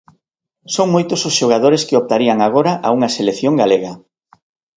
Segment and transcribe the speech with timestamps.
[0.75, 3.93] Son moitos os xogadores que optarían agora a unha selección galega.